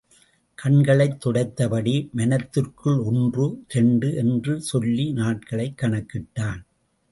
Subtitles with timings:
[0.55, 3.63] கண்களைத் துடைத்தபடி, மனத்திற்குள் ஒன்று...
[3.67, 4.15] இரண்டு...
[4.15, 6.61] என்று சொல்லி நாட்களைக் கணக்கிட்டான்.